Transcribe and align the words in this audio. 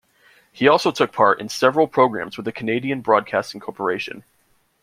He 0.51 0.67
also 0.67 0.89
took 0.89 1.13
part 1.13 1.39
in 1.39 1.47
several 1.47 1.87
programs 1.87 2.35
with 2.35 2.45
the 2.45 2.51
Canadian 2.51 3.01
Broadcasting 3.01 3.61
Corporation. 3.61 4.23